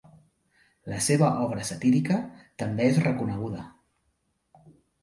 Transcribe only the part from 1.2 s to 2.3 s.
obra satírica